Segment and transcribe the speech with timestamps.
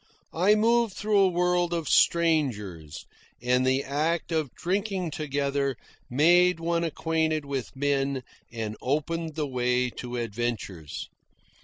[0.33, 3.05] I moved through a world of strangers,
[3.39, 5.75] and the act of drinking together
[6.09, 11.07] made one acquainted with men and opened the way to adventures.